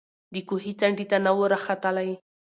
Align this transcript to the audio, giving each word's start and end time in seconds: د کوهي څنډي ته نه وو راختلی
د 0.33 0.35
کوهي 0.47 0.71
څنډي 0.79 1.05
ته 1.11 1.17
نه 1.25 1.31
وو 1.35 1.45
راختلی 1.53 2.11